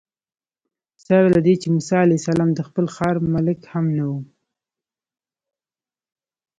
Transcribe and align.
سره 1.05 1.25
له 1.35 1.39
دې 1.45 1.53
چې 1.61 1.67
موسی 1.75 1.95
علیه 2.03 2.19
السلام 2.21 2.49
د 2.53 2.59
خپل 2.67 2.85
ښار 2.95 3.15
ملک 3.33 3.59
هم 3.71 3.85
نه 3.97 4.05
و. 4.11 4.13